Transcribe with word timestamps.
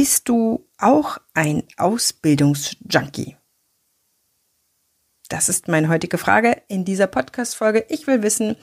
Bist 0.00 0.28
du 0.28 0.64
auch 0.78 1.18
ein 1.34 1.64
Ausbildungsjunkie? 1.76 3.36
Das 5.28 5.48
ist 5.48 5.66
meine 5.66 5.88
heutige 5.88 6.18
Frage 6.18 6.62
in 6.68 6.84
dieser 6.84 7.08
Podcast-Folge. 7.08 7.84
Ich 7.88 8.06
will 8.06 8.22
wissen, 8.22 8.54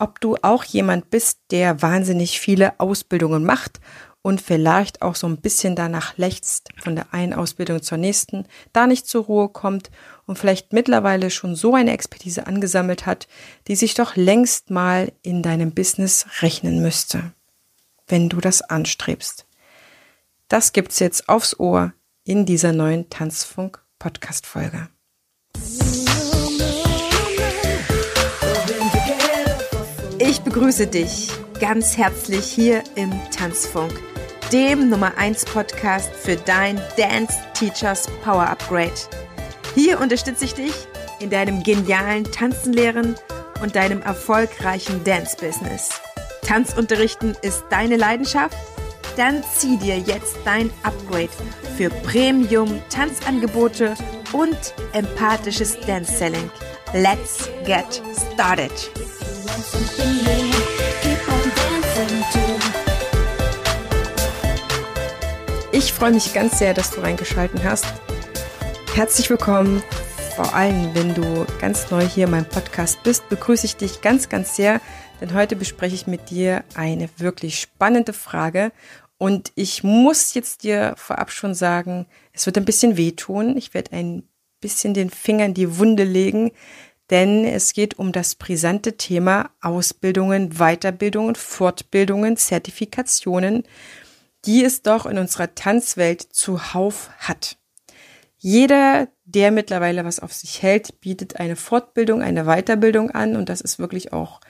ob 0.00 0.20
du 0.20 0.34
auch 0.42 0.64
jemand 0.64 1.10
bist, 1.10 1.38
der 1.52 1.80
wahnsinnig 1.80 2.40
viele 2.40 2.80
Ausbildungen 2.80 3.44
macht 3.44 3.78
und 4.20 4.40
vielleicht 4.40 5.00
auch 5.00 5.14
so 5.14 5.28
ein 5.28 5.40
bisschen 5.40 5.76
danach 5.76 6.16
lechzt, 6.16 6.70
von 6.82 6.96
der 6.96 7.14
einen 7.14 7.34
Ausbildung 7.34 7.80
zur 7.80 7.98
nächsten, 7.98 8.44
da 8.72 8.88
nicht 8.88 9.06
zur 9.06 9.26
Ruhe 9.26 9.50
kommt 9.50 9.92
und 10.26 10.40
vielleicht 10.40 10.72
mittlerweile 10.72 11.30
schon 11.30 11.54
so 11.54 11.76
eine 11.76 11.92
Expertise 11.92 12.48
angesammelt 12.48 13.06
hat, 13.06 13.28
die 13.68 13.76
sich 13.76 13.94
doch 13.94 14.16
längst 14.16 14.70
mal 14.70 15.12
in 15.22 15.40
deinem 15.40 15.72
Business 15.72 16.26
rechnen 16.40 16.82
müsste, 16.82 17.32
wenn 18.08 18.28
du 18.28 18.40
das 18.40 18.60
anstrebst. 18.60 19.46
Das 20.54 20.72
gibt's 20.72 21.00
jetzt 21.00 21.28
aufs 21.28 21.58
Ohr 21.58 21.94
in 22.22 22.46
dieser 22.46 22.72
neuen 22.72 23.10
Tanzfunk 23.10 23.84
Podcast 23.98 24.46
Folge. 24.46 24.88
Ich 30.20 30.42
begrüße 30.42 30.86
dich 30.86 31.32
ganz 31.58 31.96
herzlich 31.96 32.44
hier 32.44 32.84
im 32.94 33.10
Tanzfunk, 33.36 34.00
dem 34.52 34.90
Nummer 34.90 35.18
1 35.18 35.44
Podcast 35.46 36.14
für 36.14 36.36
dein 36.36 36.80
Dance 36.96 37.34
Teachers 37.54 38.06
Power 38.22 38.48
Upgrade. 38.48 38.94
Hier 39.74 39.98
unterstütze 39.98 40.44
ich 40.44 40.54
dich 40.54 40.86
in 41.18 41.30
deinem 41.30 41.64
genialen 41.64 42.22
Tanzenlehren 42.30 43.16
und 43.60 43.74
deinem 43.74 44.02
erfolgreichen 44.02 45.02
Dance 45.02 45.36
Business. 45.36 45.90
Tanzunterrichten 46.42 47.36
ist 47.42 47.64
deine 47.70 47.96
Leidenschaft? 47.96 48.56
Dann 49.16 49.44
zieh 49.54 49.76
dir 49.76 49.98
jetzt 49.98 50.36
dein 50.44 50.70
Upgrade 50.82 51.30
für 51.76 51.88
Premium 51.88 52.80
Tanzangebote 52.90 53.94
und 54.32 54.74
empathisches 54.92 55.78
Dance 55.86 56.12
Selling. 56.12 56.50
Let's 56.92 57.48
get 57.64 58.02
started. 58.32 58.72
Ich 65.70 65.92
freue 65.92 66.12
mich 66.12 66.34
ganz 66.34 66.58
sehr, 66.58 66.74
dass 66.74 66.90
du 66.90 67.00
reingeschalten 67.00 67.62
hast. 67.62 67.86
Herzlich 68.94 69.30
willkommen. 69.30 69.82
Vor 70.34 70.52
allem, 70.52 70.92
wenn 70.94 71.14
du 71.14 71.46
ganz 71.60 71.92
neu 71.92 72.04
hier 72.04 72.24
in 72.24 72.32
meinem 72.32 72.48
Podcast 72.48 73.00
bist, 73.04 73.28
begrüße 73.28 73.66
ich 73.66 73.76
dich 73.76 74.00
ganz, 74.00 74.28
ganz 74.28 74.56
sehr, 74.56 74.80
denn 75.20 75.32
heute 75.32 75.54
bespreche 75.54 75.94
ich 75.94 76.08
mit 76.08 76.30
dir 76.30 76.64
eine 76.74 77.08
wirklich 77.18 77.60
spannende 77.60 78.12
Frage 78.12 78.72
und 79.18 79.52
ich 79.54 79.84
muss 79.84 80.34
jetzt 80.34 80.64
dir 80.64 80.94
vorab 80.96 81.30
schon 81.30 81.54
sagen, 81.54 82.06
es 82.32 82.46
wird 82.46 82.58
ein 82.58 82.64
bisschen 82.64 82.96
wehtun. 82.96 83.56
Ich 83.56 83.72
werde 83.74 83.92
ein 83.92 84.28
bisschen 84.60 84.94
den 84.94 85.10
Finger 85.10 85.46
in 85.46 85.54
die 85.54 85.78
Wunde 85.78 86.04
legen, 86.04 86.52
denn 87.10 87.44
es 87.44 87.74
geht 87.74 87.98
um 87.98 88.12
das 88.12 88.34
brisante 88.34 88.96
Thema 88.96 89.50
Ausbildungen, 89.60 90.54
Weiterbildungen, 90.58 91.36
Fortbildungen, 91.36 92.36
Zertifikationen, 92.36 93.64
die 94.46 94.64
es 94.64 94.82
doch 94.82 95.06
in 95.06 95.18
unserer 95.18 95.54
Tanzwelt 95.54 96.22
zuhauf 96.22 97.10
hat. 97.18 97.56
Jeder, 98.38 99.08
der 99.24 99.50
mittlerweile 99.50 100.04
was 100.04 100.20
auf 100.20 100.32
sich 100.32 100.62
hält, 100.62 101.00
bietet 101.00 101.36
eine 101.40 101.56
Fortbildung, 101.56 102.20
eine 102.20 102.44
Weiterbildung 102.44 103.10
an 103.10 103.36
und 103.36 103.48
das 103.48 103.60
ist 103.60 103.78
wirklich 103.78 104.12
auch 104.12 104.40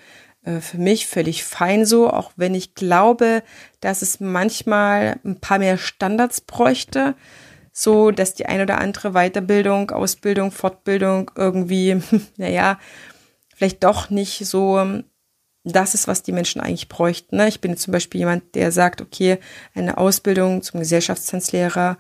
für 0.61 0.79
mich 0.79 1.07
völlig 1.07 1.45
fein 1.45 1.87
so, 1.87 2.11
auch 2.11 2.33
wenn 2.37 2.55
ich 2.55 2.75
glaube, 2.75 3.43
dass 3.81 4.03
es 4.03 4.21
manchmal 4.21 5.19
ein 5.25 5.41
paar 5.41 5.59
mehr 5.59 5.79
Standards 5.79 6.41
bräuchte, 6.41 7.15
so 7.73 8.11
dass 8.11 8.35
die 8.35 8.47
ein 8.47 8.61
oder 8.61 8.79
andere 8.79 9.13
Weiterbildung, 9.13 9.91
Ausbildung, 9.91 10.51
Fortbildung 10.51 11.31
irgendwie, 11.35 12.01
naja, 12.37 12.79
vielleicht 13.55 13.85
doch 13.85 14.11
nicht 14.11 14.47
so 14.47 15.03
das 15.65 15.95
ist, 15.95 16.07
was 16.07 16.23
die 16.23 16.33
Menschen 16.33 16.61
eigentlich 16.61 16.89
bräuchten. 16.89 17.37
Ne? 17.37 17.49
Ich 17.49 17.61
bin 17.61 17.77
zum 17.77 17.93
Beispiel 17.93 18.21
jemand, 18.21 18.55
der 18.55 18.71
sagt, 18.71 19.01
okay, 19.01 19.39
eine 19.75 19.97
Ausbildung 19.97 20.63
zum 20.63 20.81
Gesellschaftstanzlehrer 20.81 21.97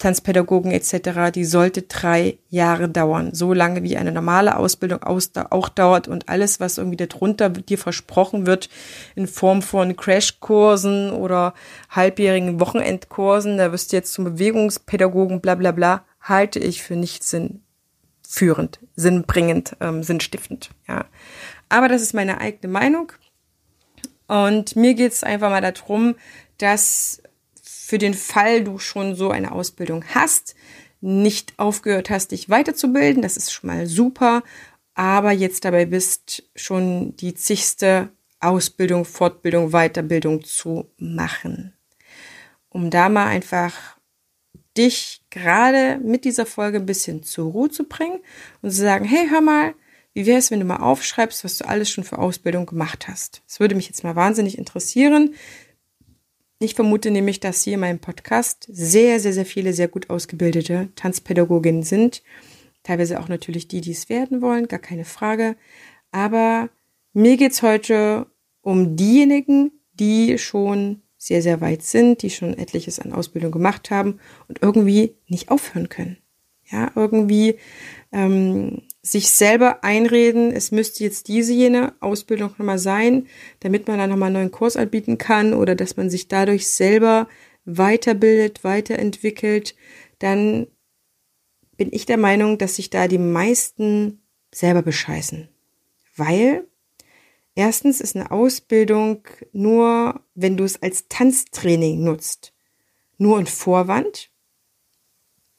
Tanzpädagogen 0.00 0.72
etc., 0.72 1.30
die 1.32 1.44
sollte 1.44 1.82
drei 1.82 2.38
Jahre 2.48 2.88
dauern. 2.88 3.34
So 3.34 3.52
lange 3.52 3.82
wie 3.82 3.98
eine 3.98 4.12
normale 4.12 4.56
Ausbildung 4.56 5.02
auch 5.02 5.68
dauert 5.68 6.08
und 6.08 6.28
alles, 6.28 6.58
was 6.58 6.78
irgendwie 6.78 6.96
darunter 6.96 7.50
dir 7.50 7.78
versprochen 7.78 8.46
wird 8.46 8.70
in 9.14 9.26
Form 9.26 9.60
von 9.60 9.94
Crashkursen 9.94 11.12
oder 11.12 11.52
halbjährigen 11.90 12.60
Wochenendkursen, 12.60 13.58
da 13.58 13.72
wirst 13.72 13.92
du 13.92 13.96
jetzt 13.96 14.14
zum 14.14 14.24
Bewegungspädagogen 14.24 15.42
bla 15.42 15.54
bla 15.54 15.70
bla, 15.70 16.04
halte 16.22 16.58
ich 16.58 16.82
für 16.82 16.96
nicht 16.96 17.22
sinnführend, 17.22 18.80
sinnbringend, 18.96 19.76
ähm, 19.80 20.02
sinnstiftend. 20.02 20.70
Ja. 20.88 21.04
Aber 21.68 21.88
das 21.88 22.00
ist 22.00 22.14
meine 22.14 22.40
eigene 22.40 22.72
Meinung. 22.72 23.12
Und 24.28 24.76
mir 24.76 24.94
geht 24.94 25.12
es 25.12 25.24
einfach 25.24 25.50
mal 25.50 25.60
darum, 25.60 26.14
dass 26.56 27.22
für 27.90 27.98
den 27.98 28.14
Fall 28.14 28.62
du 28.62 28.78
schon 28.78 29.16
so 29.16 29.32
eine 29.32 29.50
Ausbildung 29.50 30.04
hast, 30.14 30.54
nicht 31.00 31.54
aufgehört 31.56 32.08
hast, 32.08 32.30
dich 32.30 32.48
weiterzubilden, 32.48 33.20
das 33.20 33.36
ist 33.36 33.50
schon 33.50 33.66
mal 33.66 33.88
super, 33.88 34.44
aber 34.94 35.32
jetzt 35.32 35.64
dabei 35.64 35.86
bist, 35.86 36.44
schon 36.54 37.16
die 37.16 37.34
zigste 37.34 38.10
Ausbildung, 38.38 39.04
Fortbildung, 39.04 39.70
Weiterbildung 39.72 40.44
zu 40.44 40.88
machen. 40.98 41.72
Um 42.68 42.90
da 42.90 43.08
mal 43.08 43.26
einfach 43.26 43.74
dich 44.76 45.22
gerade 45.28 45.98
mit 45.98 46.24
dieser 46.24 46.46
Folge 46.46 46.78
ein 46.78 46.86
bisschen 46.86 47.24
zur 47.24 47.50
Ruhe 47.50 47.70
zu 47.70 47.88
bringen 47.88 48.20
und 48.62 48.70
zu 48.70 48.82
sagen, 48.82 49.04
hey, 49.04 49.26
hör 49.28 49.40
mal, 49.40 49.74
wie 50.14 50.26
wäre 50.26 50.38
es, 50.38 50.52
wenn 50.52 50.60
du 50.60 50.64
mal 50.64 50.76
aufschreibst, 50.76 51.42
was 51.42 51.58
du 51.58 51.66
alles 51.66 51.90
schon 51.90 52.04
für 52.04 52.18
Ausbildung 52.18 52.66
gemacht 52.66 53.08
hast? 53.08 53.42
Das 53.48 53.58
würde 53.58 53.74
mich 53.74 53.88
jetzt 53.88 54.04
mal 54.04 54.14
wahnsinnig 54.14 54.58
interessieren. 54.58 55.34
Ich 56.62 56.74
vermute 56.74 57.10
nämlich, 57.10 57.40
dass 57.40 57.62
hier 57.62 57.74
in 57.74 57.80
meinem 57.80 58.00
Podcast 58.00 58.66
sehr, 58.70 59.18
sehr, 59.18 59.32
sehr 59.32 59.46
viele 59.46 59.72
sehr 59.72 59.88
gut 59.88 60.10
ausgebildete 60.10 60.90
Tanzpädagoginnen 60.94 61.82
sind. 61.82 62.22
Teilweise 62.82 63.18
auch 63.18 63.28
natürlich 63.28 63.66
die, 63.66 63.80
die 63.80 63.92
es 63.92 64.10
werden 64.10 64.42
wollen, 64.42 64.68
gar 64.68 64.78
keine 64.78 65.06
Frage. 65.06 65.56
Aber 66.12 66.68
mir 67.14 67.38
geht's 67.38 67.62
heute 67.62 68.26
um 68.60 68.94
diejenigen, 68.94 69.72
die 69.94 70.36
schon 70.36 71.00
sehr, 71.16 71.40
sehr 71.40 71.62
weit 71.62 71.82
sind, 71.82 72.20
die 72.20 72.28
schon 72.28 72.52
etliches 72.58 73.00
an 73.00 73.14
Ausbildung 73.14 73.52
gemacht 73.52 73.90
haben 73.90 74.20
und 74.46 74.60
irgendwie 74.60 75.14
nicht 75.28 75.50
aufhören 75.50 75.88
können. 75.88 76.18
Ja, 76.70 76.92
irgendwie 76.94 77.58
ähm, 78.12 78.82
sich 79.10 79.30
selber 79.30 79.82
einreden, 79.82 80.52
es 80.52 80.70
müsste 80.70 81.04
jetzt 81.04 81.28
diese 81.28 81.52
jene 81.52 81.94
Ausbildung 82.00 82.50
nochmal 82.50 82.78
sein, 82.78 83.26
damit 83.60 83.88
man 83.88 83.98
dann 83.98 84.10
nochmal 84.10 84.28
einen 84.28 84.34
neuen 84.34 84.50
Kurs 84.50 84.76
anbieten 84.76 85.18
kann 85.18 85.54
oder 85.54 85.74
dass 85.74 85.96
man 85.96 86.10
sich 86.10 86.28
dadurch 86.28 86.68
selber 86.68 87.28
weiterbildet, 87.64 88.64
weiterentwickelt, 88.64 89.74
dann 90.18 90.66
bin 91.76 91.88
ich 91.92 92.06
der 92.06 92.18
Meinung, 92.18 92.58
dass 92.58 92.76
sich 92.76 92.90
da 92.90 93.08
die 93.08 93.18
meisten 93.18 94.22
selber 94.52 94.82
bescheißen. 94.82 95.48
Weil 96.16 96.66
erstens 97.54 98.00
ist 98.00 98.16
eine 98.16 98.30
Ausbildung 98.30 99.22
nur, 99.52 100.20
wenn 100.34 100.56
du 100.56 100.64
es 100.64 100.82
als 100.82 101.08
Tanztraining 101.08 102.04
nutzt, 102.04 102.52
nur 103.18 103.38
ein 103.38 103.46
Vorwand. 103.46 104.30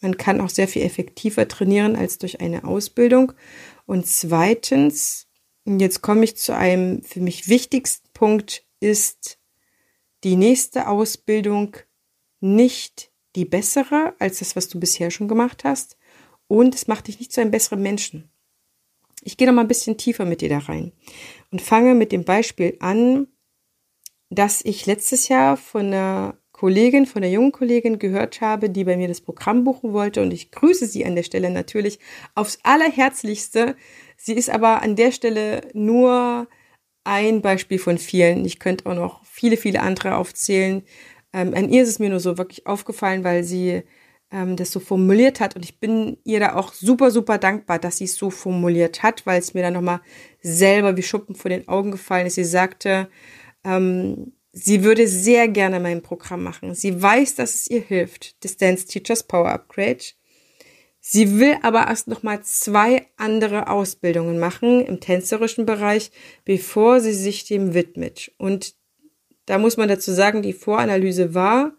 Man 0.01 0.17
kann 0.17 0.41
auch 0.41 0.49
sehr 0.49 0.67
viel 0.67 0.81
effektiver 0.81 1.47
trainieren 1.47 1.95
als 1.95 2.17
durch 2.17 2.41
eine 2.41 2.63
Ausbildung. 2.63 3.33
Und 3.85 4.07
zweitens, 4.07 5.27
jetzt 5.65 6.01
komme 6.01 6.23
ich 6.23 6.35
zu 6.35 6.55
einem 6.55 7.03
für 7.03 7.21
mich 7.21 7.47
wichtigsten 7.47 8.09
Punkt, 8.13 8.65
ist 8.79 9.39
die 10.23 10.35
nächste 10.35 10.87
Ausbildung 10.87 11.77
nicht 12.39 13.11
die 13.35 13.45
bessere 13.45 14.15
als 14.19 14.39
das, 14.39 14.55
was 14.55 14.67
du 14.67 14.79
bisher 14.79 15.11
schon 15.11 15.27
gemacht 15.27 15.63
hast. 15.63 15.97
Und 16.47 16.75
es 16.75 16.87
macht 16.87 17.07
dich 17.07 17.19
nicht 17.19 17.31
zu 17.31 17.39
einem 17.39 17.51
besseren 17.51 17.81
Menschen. 17.81 18.31
Ich 19.23 19.37
gehe 19.37 19.47
noch 19.47 19.53
mal 19.53 19.61
ein 19.61 19.67
bisschen 19.67 19.97
tiefer 19.97 20.25
mit 20.25 20.41
dir 20.41 20.49
da 20.49 20.57
rein 20.57 20.91
und 21.51 21.61
fange 21.61 21.93
mit 21.93 22.11
dem 22.11 22.25
Beispiel 22.25 22.75
an, 22.79 23.27
dass 24.29 24.65
ich 24.65 24.87
letztes 24.87 25.27
Jahr 25.27 25.57
von 25.57 25.87
einer 25.87 26.40
Kollegin, 26.61 27.07
von 27.07 27.23
der 27.23 27.31
jungen 27.31 27.51
Kollegin 27.51 27.97
gehört 27.97 28.39
habe, 28.39 28.69
die 28.69 28.83
bei 28.83 28.95
mir 28.95 29.07
das 29.07 29.19
Programm 29.19 29.63
buchen 29.63 29.93
wollte. 29.93 30.21
Und 30.21 30.31
ich 30.31 30.51
grüße 30.51 30.85
sie 30.85 31.03
an 31.07 31.15
der 31.15 31.23
Stelle 31.23 31.49
natürlich 31.49 31.97
aufs 32.35 32.59
allerherzlichste. 32.61 33.75
Sie 34.15 34.33
ist 34.33 34.51
aber 34.51 34.83
an 34.83 34.95
der 34.95 35.11
Stelle 35.11 35.61
nur 35.73 36.47
ein 37.03 37.41
Beispiel 37.41 37.79
von 37.79 37.97
vielen. 37.97 38.45
Ich 38.45 38.59
könnte 38.59 38.85
auch 38.85 38.93
noch 38.93 39.25
viele, 39.25 39.57
viele 39.57 39.81
andere 39.81 40.15
aufzählen. 40.15 40.83
Ähm, 41.33 41.55
an 41.55 41.67
ihr 41.67 41.81
ist 41.81 41.89
es 41.89 41.97
mir 41.97 42.11
nur 42.11 42.19
so 42.19 42.37
wirklich 42.37 42.67
aufgefallen, 42.67 43.23
weil 43.23 43.43
sie 43.43 43.81
ähm, 44.29 44.55
das 44.55 44.71
so 44.71 44.79
formuliert 44.79 45.39
hat. 45.39 45.55
Und 45.55 45.65
ich 45.65 45.79
bin 45.79 46.17
ihr 46.25 46.39
da 46.39 46.53
auch 46.53 46.73
super, 46.73 47.09
super 47.09 47.39
dankbar, 47.39 47.79
dass 47.79 47.97
sie 47.97 48.05
es 48.05 48.17
so 48.17 48.29
formuliert 48.29 49.01
hat, 49.01 49.25
weil 49.25 49.39
es 49.39 49.55
mir 49.55 49.63
dann 49.63 49.73
nochmal 49.73 50.01
selber 50.43 50.95
wie 50.95 51.01
Schuppen 51.01 51.33
vor 51.33 51.49
den 51.49 51.67
Augen 51.67 51.89
gefallen 51.89 52.27
ist. 52.27 52.35
Sie 52.35 52.43
sagte, 52.43 53.09
ähm, 53.63 54.33
sie 54.51 54.83
würde 54.83 55.07
sehr 55.07 55.47
gerne 55.47 55.79
mein 55.79 56.01
Programm 56.01 56.43
machen. 56.43 56.75
Sie 56.75 57.01
weiß, 57.01 57.35
dass 57.35 57.55
es 57.55 57.69
ihr 57.69 57.81
hilft, 57.81 58.43
das 58.43 58.57
Dance 58.57 58.85
Teachers 58.87 59.23
Power 59.23 59.49
Upgrade. 59.49 60.03
Sie 60.99 61.39
will 61.39 61.57
aber 61.63 61.87
erst 61.87 62.07
noch 62.07 62.21
mal 62.21 62.43
zwei 62.43 63.07
andere 63.17 63.69
Ausbildungen 63.69 64.37
machen 64.37 64.85
im 64.85 64.99
tänzerischen 64.99 65.65
Bereich, 65.65 66.11
bevor 66.45 66.99
sie 66.99 67.13
sich 67.13 67.45
dem 67.45 67.73
widmet. 67.73 68.31
Und 68.37 68.75
da 69.45 69.57
muss 69.57 69.77
man 69.77 69.89
dazu 69.89 70.11
sagen, 70.11 70.43
die 70.43 70.53
Voranalyse 70.53 71.33
war, 71.33 71.73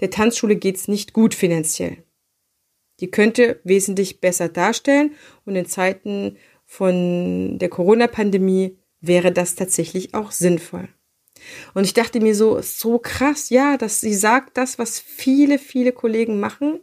der 0.00 0.10
Tanzschule 0.10 0.56
geht's 0.56 0.88
nicht 0.88 1.12
gut 1.12 1.34
finanziell. 1.34 2.04
Die 3.00 3.10
könnte 3.10 3.60
wesentlich 3.64 4.20
besser 4.20 4.48
darstellen 4.48 5.14
und 5.44 5.56
in 5.56 5.66
Zeiten 5.66 6.36
von 6.66 7.58
der 7.58 7.68
Corona-Pandemie 7.68 8.78
wäre 9.00 9.32
das 9.32 9.54
tatsächlich 9.54 10.14
auch 10.14 10.30
sinnvoll. 10.30 10.88
Und 11.74 11.84
ich 11.84 11.94
dachte 11.94 12.20
mir 12.20 12.34
so, 12.34 12.60
so 12.60 12.98
krass, 12.98 13.50
ja, 13.50 13.76
dass 13.76 14.00
sie 14.00 14.14
sagt 14.14 14.56
das, 14.56 14.78
was 14.78 14.98
viele, 14.98 15.58
viele 15.58 15.92
Kollegen 15.92 16.40
machen. 16.40 16.80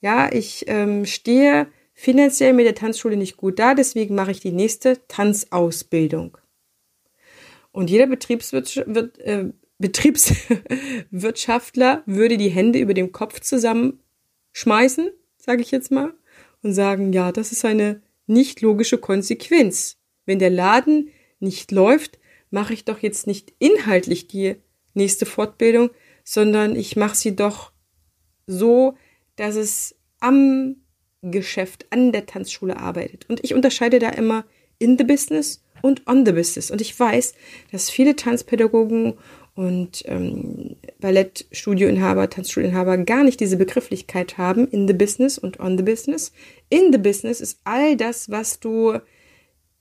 Ja, 0.00 0.32
ich 0.32 0.64
ähm, 0.68 1.06
stehe 1.06 1.66
finanziell 1.94 2.52
mit 2.52 2.66
der 2.66 2.74
Tanzschule 2.74 3.16
nicht 3.16 3.36
gut 3.36 3.58
da, 3.58 3.74
deswegen 3.74 4.14
mache 4.14 4.32
ich 4.32 4.40
die 4.40 4.52
nächste 4.52 5.06
Tanzausbildung. 5.08 6.36
Und 7.70 7.90
jeder 7.90 8.04
äh, 8.04 9.44
Betriebswirtschaftler 9.78 12.02
würde 12.06 12.36
die 12.36 12.50
Hände 12.50 12.78
über 12.78 12.94
dem 12.94 13.12
Kopf 13.12 13.40
zusammenschmeißen, 13.40 15.10
sage 15.38 15.62
ich 15.62 15.70
jetzt 15.70 15.90
mal, 15.90 16.12
und 16.62 16.74
sagen, 16.74 17.12
ja, 17.12 17.32
das 17.32 17.52
ist 17.52 17.64
eine 17.64 18.02
nicht 18.26 18.60
logische 18.60 18.98
Konsequenz. 18.98 19.96
Wenn 20.26 20.38
der 20.38 20.50
Laden 20.50 21.08
nicht 21.40 21.72
läuft, 21.72 22.18
mache 22.52 22.74
ich 22.74 22.84
doch 22.84 22.98
jetzt 23.00 23.26
nicht 23.26 23.52
inhaltlich 23.58 24.28
die 24.28 24.56
nächste 24.94 25.26
Fortbildung, 25.26 25.90
sondern 26.22 26.76
ich 26.76 26.96
mache 26.96 27.16
sie 27.16 27.34
doch 27.34 27.72
so, 28.46 28.94
dass 29.36 29.56
es 29.56 29.96
am 30.20 30.76
Geschäft, 31.22 31.86
an 31.90 32.12
der 32.12 32.26
Tanzschule 32.26 32.76
arbeitet. 32.76 33.28
Und 33.28 33.42
ich 33.42 33.54
unterscheide 33.54 33.98
da 33.98 34.10
immer 34.10 34.44
in 34.78 34.98
the 34.98 35.04
business 35.04 35.64
und 35.80 36.06
on 36.06 36.26
the 36.26 36.32
business. 36.32 36.70
Und 36.70 36.80
ich 36.80 36.98
weiß, 36.98 37.34
dass 37.70 37.90
viele 37.90 38.16
Tanzpädagogen 38.16 39.14
und 39.54 40.02
ähm, 40.06 40.76
Ballettstudioinhaber, 41.00 42.30
Tanzschuleinhaber 42.30 42.98
gar 42.98 43.22
nicht 43.22 43.40
diese 43.40 43.56
Begrifflichkeit 43.56 44.38
haben, 44.38 44.66
in 44.68 44.88
the 44.88 44.94
business 44.94 45.38
und 45.38 45.60
on 45.60 45.76
the 45.76 45.84
business. 45.84 46.32
In 46.70 46.92
the 46.92 46.98
business 46.98 47.40
ist 47.40 47.60
all 47.64 47.96
das, 47.96 48.30
was 48.30 48.60
du 48.60 48.98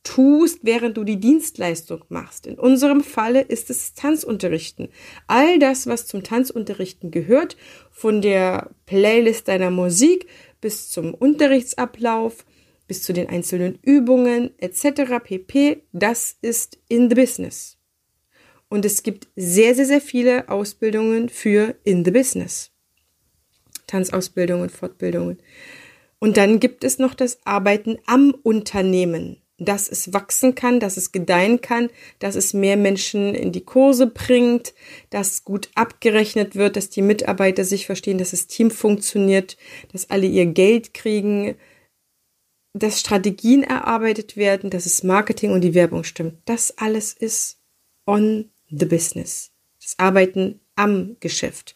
tust, 0.04 0.60
während 0.64 0.98
du 0.98 1.04
die 1.04 1.20
Dienstleistung 1.20 2.04
machst. 2.10 2.48
In 2.48 2.58
unserem 2.58 3.04
Falle 3.04 3.42
ist 3.42 3.70
es 3.70 3.94
Tanzunterrichten. 3.94 4.90
All 5.28 5.60
das, 5.60 5.88
was 5.88 6.08
zum 6.08 6.24
Tanzunterrichten 6.24 7.12
gehört, 7.12 7.56
von 7.92 8.22
der 8.22 8.72
Playlist 8.86 9.48
deiner 9.48 9.72
Musik 9.72 10.28
bis 10.60 10.90
zum 10.90 11.14
Unterrichtsablauf, 11.14 12.46
bis 12.88 13.04
zu 13.04 13.14
den 13.14 13.30
einzelnen 13.30 13.80
Übungen 13.84 14.52
etc. 14.58 15.24
pp, 15.24 15.84
das 15.94 16.36
ist 16.42 16.80
in 16.88 17.10
the 17.10 17.16
business. 17.16 17.78
Und 18.70 18.86
es 18.86 19.04
gibt 19.04 19.28
sehr, 19.36 19.76
sehr, 19.76 19.86
sehr 19.86 20.02
viele 20.02 20.50
Ausbildungen 20.50 21.30
für 21.30 21.76
in 21.84 22.06
the 22.06 22.12
business. 22.12 22.72
Tanzausbildungen, 23.86 24.70
Fortbildungen. 24.70 25.38
Und 26.20 26.38
dann 26.38 26.60
gibt 26.60 26.84
es 26.84 26.98
noch 26.98 27.14
das 27.14 27.40
Arbeiten 27.46 27.98
am 28.06 28.32
Unternehmen 28.44 29.42
dass 29.66 29.88
es 29.88 30.12
wachsen 30.12 30.56
kann, 30.56 30.80
dass 30.80 30.98
es 30.98 31.12
gedeihen 31.12 31.62
kann, 31.62 31.90
dass 32.18 32.36
es 32.36 32.54
mehr 32.54 32.78
Menschen 32.78 33.36
in 33.36 33.52
die 33.52 33.64
Kurse 33.64 34.08
bringt, 34.08 34.74
dass 35.12 35.46
gut 35.46 35.70
abgerechnet 35.76 36.56
wird, 36.56 36.76
dass 36.76 36.90
die 36.90 37.04
Mitarbeiter 37.04 37.64
sich 37.64 37.86
verstehen, 37.86 38.18
dass 38.18 38.32
das 38.32 38.48
Team 38.48 38.72
funktioniert, 38.72 39.58
dass 39.92 40.10
alle 40.10 40.26
ihr 40.26 40.48
Geld 40.48 40.96
kriegen, 40.96 41.56
dass 42.74 43.00
Strategien 43.00 43.64
erarbeitet 43.64 44.36
werden, 44.36 44.72
dass 44.72 44.86
es 44.88 45.04
Marketing 45.04 45.52
und 45.52 45.62
die 45.62 45.76
Werbung 45.76 46.04
stimmt. 46.04 46.38
Das 46.46 46.78
alles 46.78 47.14
ist 47.14 47.60
on 48.08 48.50
the 48.70 48.86
business. 48.86 49.52
Das 49.80 50.00
Arbeiten 50.00 50.60
am 50.76 51.18
Geschäft. 51.20 51.76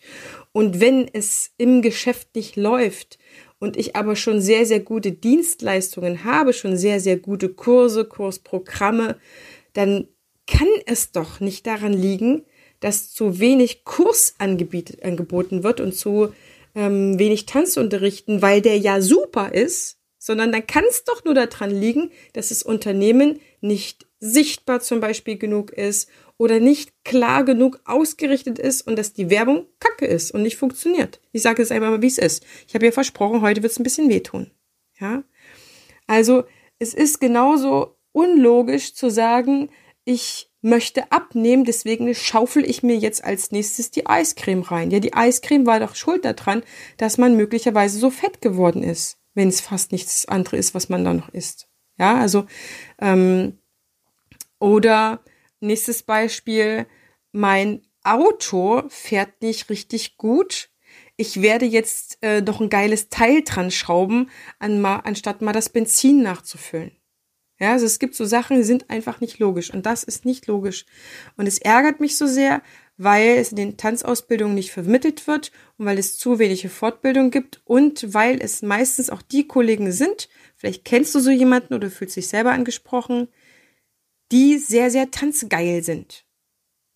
Und 0.53 0.79
wenn 0.79 1.07
es 1.13 1.51
im 1.57 1.81
Geschäft 1.81 2.35
nicht 2.35 2.55
läuft 2.55 3.19
und 3.59 3.77
ich 3.77 3.95
aber 3.95 4.15
schon 4.15 4.41
sehr, 4.41 4.65
sehr 4.65 4.79
gute 4.79 5.11
Dienstleistungen 5.11 6.23
habe, 6.23 6.53
schon 6.53 6.77
sehr, 6.77 6.99
sehr 6.99 7.17
gute 7.17 7.49
Kurse, 7.49 8.05
Kursprogramme, 8.05 9.17
dann 9.73 10.07
kann 10.47 10.67
es 10.85 11.11
doch 11.11 11.39
nicht 11.39 11.65
daran 11.65 11.93
liegen, 11.93 12.43
dass 12.79 13.11
zu 13.11 13.39
wenig 13.39 13.83
Kurs 13.83 14.35
angeboten 14.37 15.63
wird 15.63 15.79
und 15.79 15.93
zu 15.93 16.33
ähm, 16.75 17.17
wenig 17.17 17.45
Tanzunterrichten, 17.45 18.41
weil 18.41 18.61
der 18.61 18.77
ja 18.77 19.01
super 19.01 19.53
ist, 19.53 19.97
sondern 20.19 20.51
dann 20.51 20.67
kann 20.67 20.83
es 20.89 21.03
doch 21.03 21.23
nur 21.23 21.33
daran 21.33 21.71
liegen, 21.71 22.11
dass 22.33 22.49
das 22.49 22.63
Unternehmen 22.63 23.39
nicht 23.61 24.05
sichtbar 24.19 24.81
zum 24.81 24.99
Beispiel 24.99 25.37
genug 25.37 25.71
ist 25.71 26.09
oder 26.37 26.59
nicht 26.59 26.91
klar 27.03 27.43
genug 27.43 27.79
ausgerichtet 27.85 28.59
ist 28.59 28.85
und 28.85 28.97
dass 28.97 29.13
die 29.13 29.29
Werbung 29.29 29.67
kacke 29.79 30.05
ist 30.05 30.31
und 30.31 30.41
nicht 30.41 30.57
funktioniert. 30.57 31.21
Ich 31.31 31.41
sage 31.41 31.61
es 31.61 31.71
einmal 31.71 31.91
mal, 31.91 32.01
wie 32.01 32.07
es 32.07 32.17
ist. 32.17 32.45
Ich 32.67 32.75
habe 32.75 32.85
ja 32.85 32.91
versprochen, 32.91 33.41
heute 33.41 33.63
wird 33.63 33.71
es 33.71 33.79
ein 33.79 33.83
bisschen 33.83 34.09
wehtun. 34.09 34.51
Ja? 34.99 35.23
Also, 36.07 36.43
es 36.77 36.93
ist 36.93 37.21
genauso 37.21 37.95
unlogisch 38.11 38.93
zu 38.95 39.09
sagen, 39.09 39.69
ich 40.03 40.51
möchte 40.61 41.11
abnehmen, 41.11 41.63
deswegen 41.63 42.13
schaufel 42.15 42.67
ich 42.67 42.83
mir 42.83 42.97
jetzt 42.97 43.23
als 43.23 43.51
nächstes 43.51 43.91
die 43.91 44.07
Eiscreme 44.07 44.63
rein. 44.63 44.91
Ja, 44.91 44.99
die 44.99 45.13
Eiscreme 45.13 45.65
war 45.65 45.79
doch 45.79 45.95
schuld 45.95 46.25
daran, 46.25 46.63
dass 46.97 47.17
man 47.17 47.35
möglicherweise 47.35 47.99
so 47.99 48.09
fett 48.09 48.41
geworden 48.41 48.83
ist, 48.83 49.17
wenn 49.35 49.47
es 49.47 49.61
fast 49.61 49.91
nichts 49.91 50.27
anderes 50.27 50.59
ist, 50.59 50.75
was 50.75 50.89
man 50.89 51.05
da 51.05 51.13
noch 51.13 51.29
isst. 51.29 51.67
Ja, 51.97 52.17
also 52.17 52.45
ähm, 52.99 53.59
oder 54.59 55.23
Nächstes 55.59 56.03
Beispiel, 56.03 56.85
mein 57.31 57.81
Auto 58.03 58.83
fährt 58.89 59.41
nicht 59.41 59.69
richtig 59.69 60.17
gut. 60.17 60.69
Ich 61.17 61.41
werde 61.41 61.65
jetzt 61.65 62.17
äh, 62.21 62.41
doch 62.41 62.61
ein 62.61 62.69
geiles 62.69 63.09
Teil 63.09 63.41
dran 63.43 63.71
schrauben, 63.71 64.29
an 64.59 64.81
mal, 64.81 64.97
anstatt 64.97 65.41
mal 65.41 65.53
das 65.53 65.69
Benzin 65.69 66.21
nachzufüllen. 66.21 66.91
Ja, 67.57 67.71
also 67.71 67.85
es 67.85 67.99
gibt 67.99 68.15
so 68.15 68.25
Sachen, 68.25 68.57
die 68.57 68.63
sind 68.63 68.89
einfach 68.89 69.21
nicht 69.21 69.39
logisch 69.39 69.73
und 69.73 69.85
das 69.85 70.03
ist 70.03 70.25
nicht 70.25 70.45
logisch. 70.47 70.85
Und 71.37 71.47
es 71.47 71.57
ärgert 71.57 72.01
mich 72.01 72.17
so 72.17 72.27
sehr, 72.27 72.61
weil 72.97 73.37
es 73.37 73.51
in 73.51 73.55
den 73.55 73.77
Tanzausbildungen 73.77 74.55
nicht 74.55 74.71
vermittelt 74.71 75.25
wird 75.25 75.53
und 75.77 75.85
weil 75.85 75.97
es 75.97 76.17
zu 76.17 76.37
wenige 76.37 76.67
Fortbildung 76.67 77.31
gibt 77.31 77.61
und 77.63 78.13
weil 78.13 78.41
es 78.41 78.61
meistens 78.61 79.09
auch 79.09 79.21
die 79.21 79.47
Kollegen 79.47 79.91
sind, 79.93 80.27
vielleicht 80.57 80.83
kennst 80.83 81.15
du 81.15 81.19
so 81.19 81.31
jemanden 81.31 81.73
oder 81.73 81.89
fühlst 81.89 82.17
dich 82.17 82.27
selber 82.27 82.51
angesprochen, 82.51 83.29
die 84.35 84.57
sehr, 84.57 84.91
sehr 84.91 85.11
tanzgeil 85.11 85.81
sind. 85.81 86.25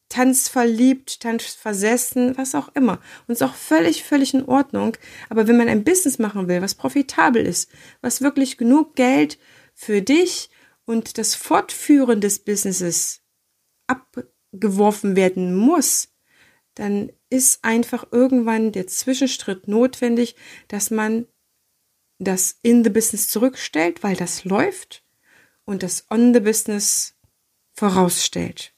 Tanzverliebt, 0.09 1.21
tanzversessen, 1.21 2.37
was 2.37 2.53
auch 2.53 2.75
immer. 2.75 2.99
Und 3.27 3.33
ist 3.33 3.43
auch 3.43 3.53
völlig, 3.53 4.03
völlig 4.03 4.33
in 4.33 4.43
Ordnung. 4.43 4.97
Aber 5.29 5.47
wenn 5.47 5.55
man 5.55 5.69
ein 5.69 5.85
Business 5.85 6.19
machen 6.19 6.49
will, 6.49 6.61
was 6.61 6.75
profitabel 6.75 7.45
ist, 7.45 7.71
was 8.01 8.21
wirklich 8.21 8.57
genug 8.57 8.95
Geld 8.95 9.39
für 9.73 10.01
dich 10.01 10.49
und 10.83 11.17
das 11.17 11.35
Fortführen 11.35 12.19
des 12.19 12.39
Businesses 12.39 13.21
abgeworfen 13.87 15.15
werden 15.15 15.55
muss, 15.55 16.09
dann 16.75 17.09
ist 17.29 17.63
einfach 17.63 18.07
irgendwann 18.11 18.73
der 18.73 18.87
Zwischenschritt 18.87 19.69
notwendig, 19.69 20.35
dass 20.67 20.91
man 20.91 21.25
das 22.17 22.59
in 22.63 22.83
the 22.83 22.89
Business 22.89 23.29
zurückstellt, 23.29 24.03
weil 24.03 24.17
das 24.17 24.43
läuft 24.43 25.05
und 25.63 25.83
das 25.83 26.05
on 26.09 26.33
the 26.33 26.41
Business 26.41 27.15
vorausstellt 27.79 28.73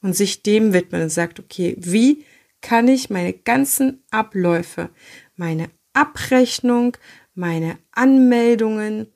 und 0.00 0.16
sich 0.16 0.42
dem 0.42 0.72
widmet 0.72 1.02
und 1.02 1.10
sagt, 1.10 1.38
okay, 1.38 1.76
wie 1.78 2.24
kann 2.62 2.88
ich 2.88 3.10
meine 3.10 3.34
ganzen 3.34 4.02
Abläufe, 4.10 4.88
meine 5.36 5.68
Abrechnung, 5.92 6.96
meine 7.34 7.76
Anmeldungen, 7.92 9.08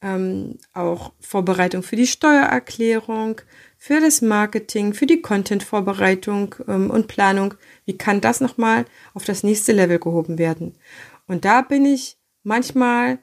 ähm, 0.00 0.56
auch 0.72 1.12
Vorbereitung 1.20 1.82
für 1.82 1.96
die 1.96 2.06
Steuererklärung, 2.06 3.42
für 3.76 4.00
das 4.00 4.22
Marketing, 4.22 4.94
für 4.94 5.06
die 5.06 5.20
Content-Vorbereitung 5.20 6.54
ähm, 6.66 6.90
und 6.90 7.06
Planung, 7.06 7.54
wie 7.84 7.98
kann 7.98 8.22
das 8.22 8.40
nochmal 8.40 8.86
auf 9.12 9.26
das 9.26 9.42
nächste 9.42 9.72
Level 9.72 9.98
gehoben 9.98 10.38
werden? 10.38 10.74
Und 11.26 11.44
da 11.44 11.60
bin 11.60 11.84
ich 11.84 12.16
manchmal 12.42 13.18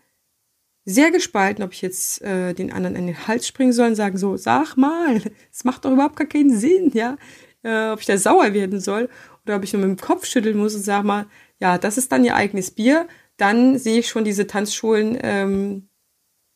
sehr 0.86 1.12
gespalten, 1.12 1.64
ob 1.64 1.74
ich 1.74 1.82
jetzt 1.82 2.22
äh, 2.22 2.54
den 2.54 2.72
anderen 2.72 2.96
an 2.96 3.08
den 3.08 3.28
Hals 3.28 3.48
springen 3.48 3.74
soll 3.74 3.90
und 3.90 3.96
sagen 3.96 4.18
so, 4.18 4.38
sag 4.38 4.76
mal, 4.78 5.22
es 5.52 5.64
macht 5.64 5.86
doch 5.86 5.92
überhaupt 5.92 6.16
gar 6.16 6.28
keinen 6.28 6.56
Sinn, 6.58 6.92
ja, 6.94 7.18
äh, 7.64 7.90
ob 7.90 8.00
ich 8.00 8.08
da 8.08 8.18
sauer 8.18 8.54
werden 8.54 8.80
soll 8.80 9.10
oder 9.46 9.58
ob 9.58 9.64
ich 9.64 9.74
nur 9.74 9.86
mit 9.86 9.98
dem 9.98 10.02
Kopf 10.02 10.26
schütteln 10.26 10.58
muss 10.58 10.76
und 10.76 10.82
sag 10.82 11.04
mal, 11.04 11.28
ja, 11.60 11.78
das 11.78 11.98
ist 11.98 12.12
dann 12.12 12.26
ihr 12.26 12.36
eigenes 12.36 12.72
Bier. 12.72 13.08
Dann 13.38 13.78
sehe 13.78 14.00
ich 14.00 14.10
schon 14.10 14.24
diese 14.24 14.48
Tanzschulen 14.48 15.18
ähm, 15.22 15.88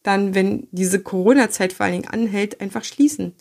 dann, 0.06 0.36
wenn 0.36 0.68
diese 0.72 1.02
Corona-Zeit 1.02 1.74
vor 1.74 1.86
allen 1.86 2.02
Dingen 2.02 2.14
anhält, 2.14 2.62
einfach 2.62 2.84
schließen, 2.84 3.34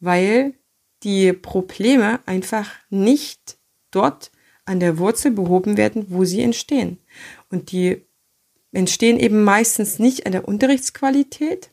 weil 0.00 0.54
die 1.02 1.32
Probleme 1.32 2.20
einfach 2.26 2.70
nicht 2.88 3.58
dort 3.90 4.30
an 4.64 4.80
der 4.80 4.98
Wurzel 4.98 5.30
behoben 5.30 5.76
werden, 5.76 6.06
wo 6.08 6.24
sie 6.24 6.42
entstehen. 6.42 6.98
Und 7.50 7.70
die 7.70 8.05
entstehen 8.72 9.18
eben 9.18 9.44
meistens 9.44 9.98
nicht 9.98 10.26
an 10.26 10.32
der 10.32 10.46
Unterrichtsqualität. 10.46 11.70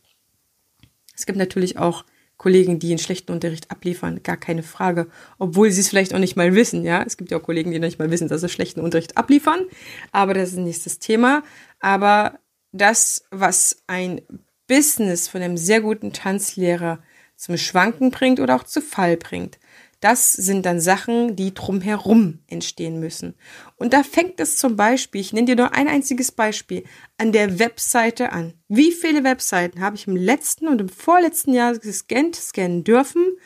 Es 1.15 1.25
gibt 1.25 1.37
natürlich 1.37 1.77
auch 1.77 2.05
Kollegen, 2.37 2.79
die 2.79 2.89
einen 2.89 2.99
schlechten 2.99 3.31
Unterricht 3.31 3.71
abliefern, 3.71 4.21
gar 4.23 4.37
keine 4.37 4.63
Frage, 4.63 5.07
obwohl 5.37 5.71
sie 5.71 5.81
es 5.81 5.89
vielleicht 5.89 6.13
auch 6.13 6.19
nicht 6.19 6.35
mal 6.35 6.55
wissen, 6.55 6.83
ja. 6.83 7.03
Es 7.03 7.15
gibt 7.15 7.31
ja 7.31 7.37
auch 7.37 7.43
Kollegen, 7.43 7.71
die 7.71 7.79
nicht 7.79 7.99
mal 7.99 8.11
wissen, 8.11 8.27
dass 8.27 8.41
sie 8.41 8.49
schlechten 8.49 8.81
Unterricht 8.81 9.17
abliefern, 9.17 9.65
aber 10.11 10.33
das 10.33 10.51
ist 10.51 10.57
ein 10.57 10.65
nächstes 10.65 10.99
Thema. 10.99 11.43
Aber 11.79 12.39
das, 12.71 13.25
was 13.31 13.83
ein 13.87 14.21
Business 14.67 15.27
von 15.27 15.41
einem 15.41 15.57
sehr 15.57 15.81
guten 15.81 16.11
Tanzlehrer 16.11 17.01
zum 17.35 17.57
Schwanken 17.57 18.11
bringt 18.11 18.39
oder 18.39 18.55
auch 18.55 18.63
zu 18.63 18.81
Fall 18.81 19.17
bringt, 19.17 19.59
das 20.03 20.33
sind 20.33 20.65
dann 20.65 20.81
Sachen, 20.81 21.37
die 21.37 21.53
drumherum 21.53 22.39
entstehen 22.47 22.99
müssen. 22.99 23.35
Und 23.77 23.93
da 23.93 24.03
fängt 24.03 24.41
es 24.41 24.57
zum 24.57 24.75
Beispiel, 24.75 25.21
ich 25.21 25.31
nenne 25.31 25.45
dir 25.45 25.55
nur 25.55 25.73
ein 25.73 25.87
einziges 25.87 26.33
Beispiel, 26.33 26.83
an 27.17 27.31
der 27.31 27.57
Webseite 27.57 28.33
an. 28.33 28.53
Wie 28.67 28.91
viele 28.91 29.23
Webseiten 29.23 29.79
habe 29.79 29.95
ich 29.95 30.05
im 30.05 30.17
letzten 30.17 30.67
und 30.67 30.81
im 30.81 30.89
vorletzten 30.89 31.53
Jahr 31.53 31.77
gescannt, 31.77 32.35
scannen 32.35 32.83
dürfen, 32.83 33.37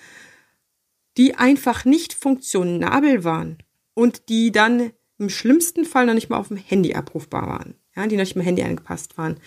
die 1.16 1.36
einfach 1.36 1.86
nicht 1.86 2.16
funktionabel 2.16 3.24
waren 3.24 3.60
und 3.94 4.28
die 4.30 4.52
dann 4.52 4.92
im 5.20 5.30
schlimmsten 5.30 5.86
Fall 5.86 6.08
noch 6.08 6.16
nicht 6.16 6.30
mal 6.30 6.38
auf 6.38 6.48
dem 6.48 6.58
Handy 6.58 6.96
abrufbar 6.96 7.48
waren, 7.48 7.76
ja, 7.96 8.08
die 8.08 8.16
noch 8.16 8.24
nicht 8.24 8.36
mal 8.36 8.44
Handy 8.44 8.64
angepasst 8.64 9.16
waren. 9.20 9.40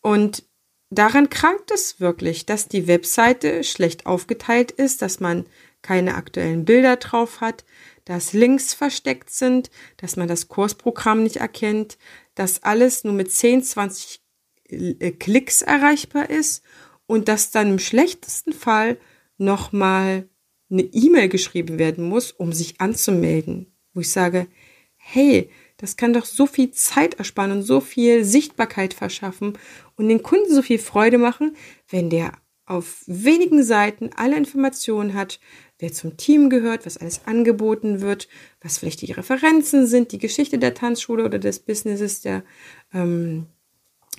Und 0.00 0.44
daran 0.88 1.28
krankt 1.28 1.70
es 1.70 2.00
wirklich, 2.00 2.46
dass 2.46 2.68
die 2.68 2.86
Webseite 2.86 3.62
schlecht 3.62 4.06
aufgeteilt 4.06 4.70
ist, 4.70 5.02
dass 5.02 5.20
man 5.20 5.44
keine 5.84 6.16
aktuellen 6.16 6.64
Bilder 6.64 6.96
drauf 6.96 7.40
hat, 7.40 7.64
dass 8.04 8.32
Links 8.32 8.74
versteckt 8.74 9.30
sind, 9.30 9.70
dass 9.98 10.16
man 10.16 10.26
das 10.26 10.48
Kursprogramm 10.48 11.22
nicht 11.22 11.36
erkennt, 11.36 11.96
dass 12.34 12.64
alles 12.64 13.04
nur 13.04 13.12
mit 13.12 13.30
10, 13.30 13.62
20 13.62 14.20
äh, 14.68 15.12
Klicks 15.12 15.62
erreichbar 15.62 16.28
ist 16.28 16.64
und 17.06 17.28
dass 17.28 17.52
dann 17.52 17.72
im 17.72 17.78
schlechtesten 17.78 18.52
Fall 18.52 18.98
nochmal 19.38 20.28
eine 20.70 20.82
E-Mail 20.82 21.28
geschrieben 21.28 21.78
werden 21.78 22.08
muss, 22.08 22.32
um 22.32 22.52
sich 22.52 22.80
anzumelden. 22.80 23.76
Wo 23.92 24.00
ich 24.00 24.10
sage, 24.10 24.48
hey, 24.96 25.50
das 25.76 25.96
kann 25.96 26.14
doch 26.14 26.24
so 26.24 26.46
viel 26.46 26.70
Zeit 26.70 27.14
ersparen 27.14 27.52
und 27.52 27.62
so 27.62 27.80
viel 27.80 28.24
Sichtbarkeit 28.24 28.94
verschaffen 28.94 29.58
und 29.96 30.08
den 30.08 30.22
Kunden 30.22 30.52
so 30.52 30.62
viel 30.62 30.78
Freude 30.78 31.18
machen, 31.18 31.56
wenn 31.88 32.10
der 32.10 32.32
auf 32.66 33.02
wenigen 33.06 33.62
Seiten 33.62 34.10
alle 34.16 34.36
Informationen 34.36 35.14
hat, 35.14 35.38
wer 35.78 35.92
zum 35.92 36.16
Team 36.16 36.50
gehört, 36.50 36.86
was 36.86 36.96
alles 36.96 37.26
angeboten 37.26 38.00
wird, 38.00 38.28
was 38.60 38.78
vielleicht 38.78 39.02
die 39.02 39.12
Referenzen 39.12 39.86
sind, 39.86 40.12
die 40.12 40.18
Geschichte 40.18 40.58
der 40.58 40.74
Tanzschule 40.74 41.24
oder 41.24 41.38
des 41.38 41.58
Businesses 41.60 42.20
der 42.20 42.44
ähm, 42.92 43.46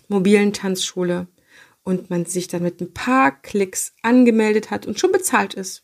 mobilen 0.08 0.54
Tanzschule 0.54 1.28
und 1.84 2.10
man 2.10 2.26
sich 2.26 2.48
dann 2.48 2.64
mit 2.64 2.82
ein 2.82 2.94
paar 2.94 3.32
Klicks 3.42 3.94
angemeldet 4.02 4.72
hat 4.72 4.86
und 4.86 5.00
schon 5.00 5.12
bezahlt 5.12 5.54
ist. 5.54 5.84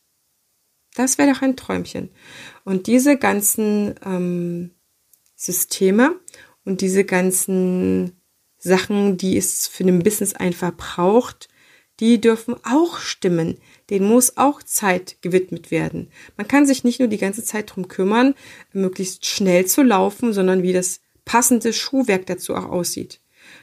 Das 0.96 1.18
wäre 1.18 1.32
doch 1.32 1.42
ein 1.42 1.56
Träumchen. 1.56 2.10
Und 2.66 2.88
diese 2.88 3.18
ganzen 3.18 3.96
ähm, 4.04 4.72
Systeme 5.36 6.20
und 6.66 6.82
diese 6.82 7.06
ganzen 7.06 8.22
Sachen, 8.58 9.18
die 9.18 9.38
es 9.38 9.68
für 9.68 9.84
den 9.84 10.04
Business 10.04 10.34
einfach 10.34 10.76
braucht, 10.76 11.48
die 12.02 12.20
dürfen 12.20 12.56
auch 12.64 12.98
stimmen. 12.98 13.58
Den 13.90 14.04
muss 14.04 14.36
auch 14.36 14.62
Zeit 14.64 15.18
gewidmet 15.22 15.72
werden. 15.72 16.10
Man 16.36 16.48
kann 16.48 16.66
sich 16.66 16.84
nicht 16.84 17.00
nur 17.00 17.08
die 17.08 17.18
ganze 17.18 17.44
Zeit 17.44 17.74
drum 17.74 17.88
kümmern, 17.88 18.34
möglichst 18.74 19.26
schnell 19.26 19.66
zu 19.68 19.84
laufen, 19.84 20.34
sondern 20.34 20.64
wie 20.64 20.74
das 20.74 21.00
passende 21.24 21.72
Schuhwerk 21.72 22.26
dazu 22.26 22.56
auch 22.56 22.66
aussieht. 22.66 23.22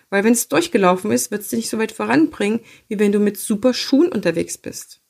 Weil 0.09 0.25
wenn 0.25 0.33
es 0.33 0.49
durchgelaufen 0.49 1.11
ist, 1.11 1.31
wird 1.31 1.43
es 1.43 1.49
dich 1.49 1.59
nicht 1.59 1.71
so 1.71 1.79
weit 1.79 1.93
voranbringen, 1.93 2.61
wie 2.87 2.99
wenn 2.99 3.13
du 3.13 3.19
mit 3.19 3.37
super 3.37 3.75
Schuhen 3.75 4.11
unterwegs 4.11 4.57
bist. 4.57 5.01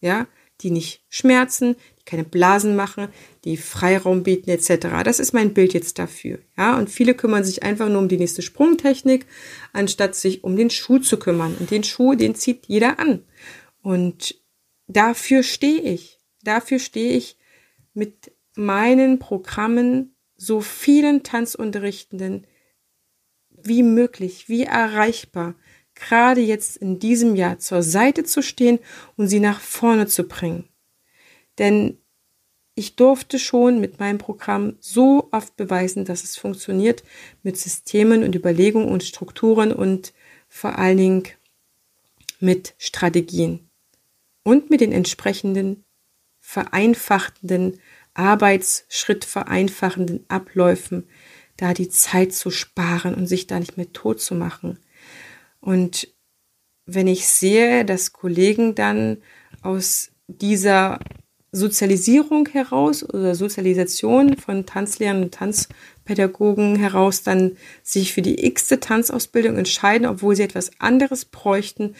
Ja, 0.00 0.28
die 0.60 0.70
nicht 0.70 1.02
schmerzen, 1.08 1.76
die 1.98 2.04
keine 2.04 2.24
Blasen 2.24 2.76
machen, 2.76 3.08
die 3.44 3.56
Freiraum 3.56 4.22
bieten 4.22 4.50
etc. 4.50 5.02
Das 5.04 5.18
ist 5.18 5.32
mein 5.32 5.52
Bild 5.54 5.74
jetzt 5.74 5.98
dafür. 5.98 6.38
Ja, 6.56 6.78
und 6.78 6.90
viele 6.90 7.14
kümmern 7.14 7.44
sich 7.44 7.62
einfach 7.62 7.88
nur 7.88 7.98
um 7.98 8.08
die 8.08 8.18
nächste 8.18 8.42
Sprungtechnik, 8.42 9.26
anstatt 9.72 10.14
sich 10.14 10.44
um 10.44 10.56
den 10.56 10.70
Schuh 10.70 10.98
zu 10.98 11.18
kümmern. 11.18 11.56
Und 11.58 11.70
den 11.70 11.84
Schuh, 11.84 12.14
den 12.14 12.34
zieht 12.34 12.66
jeder 12.66 12.98
an. 12.98 13.24
Und 13.82 14.40
dafür 14.86 15.42
stehe 15.42 15.80
ich. 15.80 16.20
Dafür 16.42 16.78
stehe 16.78 17.16
ich 17.16 17.36
mit 17.92 18.32
meinen 18.54 19.18
Programmen 19.18 20.14
so 20.36 20.60
vielen 20.60 21.22
Tanzunterrichtenden 21.22 22.46
wie 23.50 23.82
möglich, 23.82 24.48
wie 24.48 24.64
erreichbar 24.64 25.54
gerade 25.94 26.40
jetzt 26.40 26.76
in 26.76 26.98
diesem 26.98 27.36
Jahr 27.36 27.58
zur 27.58 27.82
Seite 27.82 28.24
zu 28.24 28.42
stehen 28.42 28.78
und 29.16 29.28
sie 29.28 29.40
nach 29.40 29.60
vorne 29.60 30.06
zu 30.06 30.24
bringen. 30.24 30.68
Denn 31.58 31.98
ich 32.74 32.96
durfte 32.96 33.38
schon 33.38 33.80
mit 33.80 34.00
meinem 34.00 34.18
Programm 34.18 34.76
so 34.80 35.28
oft 35.30 35.56
beweisen, 35.56 36.04
dass 36.04 36.24
es 36.24 36.36
funktioniert 36.36 37.04
mit 37.42 37.56
Systemen 37.56 38.24
und 38.24 38.34
Überlegungen 38.34 38.88
und 38.88 39.04
Strukturen 39.04 39.72
und 39.72 40.12
vor 40.48 40.78
allen 40.78 40.98
Dingen 40.98 41.22
mit 42.40 42.74
Strategien 42.78 43.70
und 44.42 44.70
mit 44.70 44.80
den 44.80 44.92
entsprechenden 44.92 45.84
vereinfachenden 46.40 47.80
Arbeitsschritt 48.12 49.24
vereinfachenden 49.24 50.24
Abläufen, 50.28 51.08
da 51.56 51.74
die 51.74 51.88
Zeit 51.88 52.32
zu 52.32 52.50
sparen 52.50 53.14
und 53.14 53.26
sich 53.26 53.46
da 53.46 53.58
nicht 53.58 53.76
mehr 53.76 53.92
tot 53.92 54.20
zu 54.20 54.34
machen. 54.34 54.78
Und 55.64 56.08
wenn 56.84 57.06
ich 57.06 57.26
sehe, 57.26 57.86
dass 57.86 58.12
Kollegen 58.12 58.74
dann 58.74 59.22
aus 59.62 60.10
dieser 60.26 60.98
Sozialisierung 61.52 62.48
heraus 62.48 63.02
oder 63.02 63.34
Sozialisation 63.34 64.36
von 64.36 64.66
Tanzlehrern 64.66 65.22
und 65.22 65.32
Tanzpädagogen 65.32 66.76
heraus 66.76 67.22
dann 67.22 67.56
sich 67.82 68.12
für 68.12 68.20
die 68.20 68.44
x-te 68.44 68.78
Tanzausbildung 68.78 69.56
entscheiden, 69.56 70.06
obwohl 70.06 70.36
sie 70.36 70.42
etwas 70.42 70.70
anderes 70.80 71.24
bräuchten, 71.24 71.94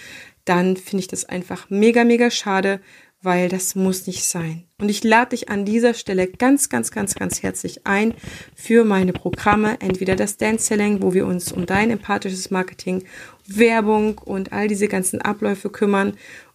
dann 0.44 0.76
finde 0.76 1.00
ich 1.00 1.08
das 1.08 1.24
einfach 1.24 1.70
mega, 1.70 2.04
mega 2.04 2.30
schade, 2.30 2.80
weil 3.24 3.48
das 3.48 3.74
muss 3.74 4.06
nicht 4.06 4.24
sein. 4.24 4.64
Und 4.78 4.88
ich 4.90 5.02
lade 5.02 5.30
dich 5.30 5.48
an 5.48 5.64
dieser 5.64 5.94
Stelle 5.94 6.28
ganz, 6.28 6.68
ganz, 6.68 6.90
ganz, 6.90 7.14
ganz 7.14 7.42
herzlich 7.42 7.86
ein 7.86 8.14
für 8.54 8.84
meine 8.84 9.12
Programme, 9.12 9.80
entweder 9.80 10.14
das 10.14 10.36
Dance 10.36 10.66
Selling, 10.66 11.02
wo 11.02 11.14
wir 11.14 11.26
uns 11.26 11.50
um 11.50 11.64
dein 11.66 11.90
empathisches 11.90 12.50
Marketing, 12.50 13.04
Werbung 13.46 14.18
und 14.18 14.52
all 14.52 14.68
diese 14.68 14.88
ganzen 14.88 15.22
Abläufe 15.22 15.70
kümmern. 15.70 16.12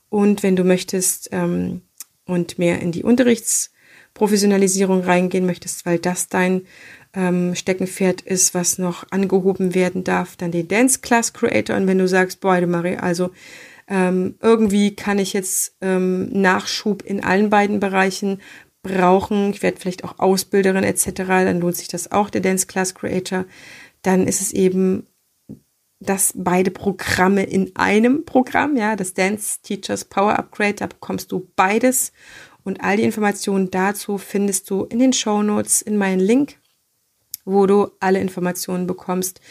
Und 0.09 0.43
wenn 0.43 0.55
du 0.55 0.63
möchtest 0.63 1.29
ähm, 1.31 1.81
und 2.25 2.59
mehr 2.59 2.79
in 2.81 2.91
die 2.91 3.03
Unterrichtsprofessionalisierung 3.03 5.01
reingehen 5.01 5.45
möchtest, 5.45 5.85
weil 5.85 5.97
das 5.99 6.29
dein 6.29 6.61
ähm, 7.13 7.55
Steckenpferd 7.55 8.21
ist, 8.21 8.53
was 8.53 8.77
noch 8.77 9.05
angehoben 9.11 9.73
werden 9.73 10.03
darf, 10.03 10.35
dann 10.35 10.51
den 10.51 10.67
Dance 10.67 10.99
Class 10.99 11.33
Creator. 11.33 11.75
Und 11.75 11.87
wenn 11.87 11.97
du 11.97 12.07
sagst, 12.07 12.39
boah, 12.39 12.61
Marie, 12.61 12.97
also 12.97 13.31
ähm, 13.89 14.35
irgendwie 14.39 14.95
kann 14.95 15.17
ich 15.17 15.33
jetzt 15.33 15.75
ähm, 15.81 16.29
Nachschub 16.29 17.01
in 17.01 17.23
allen 17.23 17.49
beiden 17.49 17.79
Bereichen 17.79 18.39
brauchen. 18.83 19.49
Ich 19.49 19.63
werde 19.63 19.79
vielleicht 19.79 20.03
auch 20.03 20.19
Ausbilderin 20.19 20.83
etc. 20.83 21.11
Dann 21.15 21.59
lohnt 21.59 21.75
sich 21.75 21.87
das 21.87 22.11
auch, 22.11 22.29
der 22.29 22.41
Dance 22.41 22.67
Class 22.67 22.93
Creator. 22.93 23.45
Dann 24.03 24.27
ist 24.27 24.41
es 24.41 24.53
eben 24.53 25.07
das 25.99 26.33
beide 26.35 26.71
Programme 26.71 27.43
in 27.43 27.75
einem 27.75 28.23
Programm, 28.23 28.77
ja, 28.77 28.95
das 28.95 29.13
Dance 29.13 29.59
Teachers 29.63 30.05
Power 30.05 30.39
Upgrade, 30.39 30.75
da 30.75 30.87
bekommst 30.87 31.31
du 31.31 31.51
beides 31.57 32.13
und 32.63 32.81
all 32.81 32.95
die 32.95 33.03
Informationen 33.03 33.69
dazu 33.69 34.17
findest 34.17 34.69
du 34.69 34.85
in 34.85 34.99
den 34.99 35.11
Show 35.11 35.43
Notes 35.43 35.81
in 35.81 35.97
meinen 35.97 36.21
Link, 36.21 36.55
wo 37.43 37.65
du 37.65 37.91
alle 37.99 38.21
Informationen 38.21 38.87
bekommst, 38.87 39.41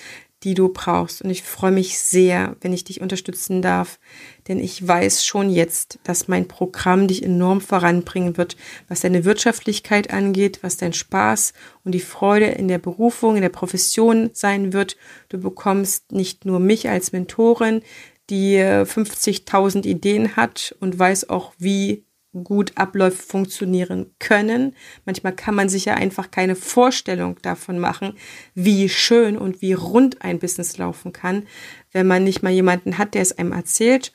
die 0.45 0.55
du 0.55 0.69
brauchst. 0.69 1.23
Und 1.23 1.31
ich 1.31 1.43
freue 1.43 1.73
mich 1.73 1.99
sehr, 1.99 2.57
wenn 2.61 2.73
ich 2.73 2.85
dich 2.85 3.01
unterstützen 3.01 3.61
darf, 3.61 3.99
denn 4.47 4.61
ich 4.61 4.87
weiß 4.87 5.25
schon 5.25 5.51
jetzt, 5.51 5.99
dass 6.05 6.29
mein 6.29 6.47
Programm 6.47 7.09
dich 7.09 7.23
enorm 7.23 7.61
voranbringen 7.61 8.37
wird, 8.37 8.57
was 8.89 9.01
deine 9.01 9.25
Wirtschaftlichkeit 9.25 10.13
angeht, 10.13 10.61
was 10.63 10.77
dein 10.77 10.93
Spaß 10.93 11.53
und 11.85 11.93
die 11.93 12.01
Freude 12.01 12.47
in 12.47 12.69
der 12.69 12.79
Berufung, 12.79 13.37
in 13.37 13.43
der 13.43 13.49
Profession 13.49 14.31
sein 14.33 14.73
wird. 14.73 14.97
Du 15.29 15.39
bekommst 15.39 16.13
nicht 16.13 16.45
nur 16.45 16.61
mich 16.61 16.89
als 16.89 17.13
Mentorin, 17.13 17.83
die 18.31 18.59
50.000 18.59 19.87
Ideen 19.87 20.37
hat 20.37 20.77
und 20.81 20.99
weiß 20.99 21.31
auch, 21.31 21.53
wie 21.59 22.05
gut 22.43 22.73
Abläufe 22.77 23.23
funktionieren 23.23 24.15
können. 24.19 24.75
Manchmal 25.05 25.35
kann 25.35 25.55
man 25.55 25.69
sich 25.69 25.85
ja 25.85 25.95
einfach 25.95 26.31
keine 26.31 26.57
Vorstellung 26.57 27.37
davon 27.43 27.79
machen, 27.79 28.15
wie 28.55 28.89
schön 28.89 29.37
und 29.37 29.63
wie 29.63 29.73
rund 29.73 30.23
ein 30.23 30.39
Business 30.39 30.79
laufen 30.79 31.13
kann, 31.13 31.47
wenn 31.93 32.07
man 32.07 32.25
nicht 32.25 32.43
mal 32.43 32.53
jemanden 32.53 32.99
hat, 32.99 33.15
der 33.15 33.23
es 33.23 33.39
einem 33.39 33.53
erzählt. 33.53 34.13